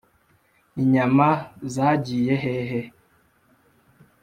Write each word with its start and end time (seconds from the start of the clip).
inyama 0.83 1.29
zagiye 1.73 2.33
hehe?? 2.43 2.81